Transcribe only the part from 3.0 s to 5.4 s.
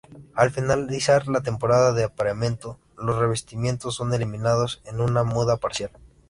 revestimientos son eliminados en una